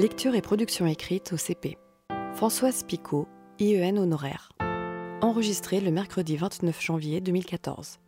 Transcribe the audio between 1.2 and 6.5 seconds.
au CP. Françoise Picot, IEN honoraire. Enregistré le mercredi